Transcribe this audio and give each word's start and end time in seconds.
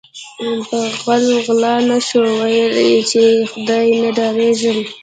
په 0.69 0.77
غل 1.03 1.25
غلا 1.45 1.75
نشوه 1.89 2.31
ویل 2.39 2.73
یی 2.89 2.99
چې 3.09 3.21
ی 3.33 3.47
خدای 3.51 3.87
نه 4.01 4.09
ډاریږم 4.17 4.79